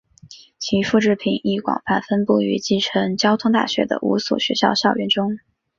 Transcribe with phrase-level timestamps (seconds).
[0.57, 5.37] 其复制品亦广泛分布于继承交通大学的五所学校校园中。